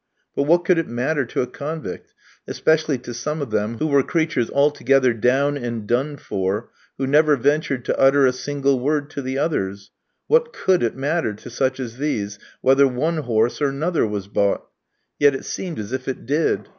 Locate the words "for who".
6.17-7.05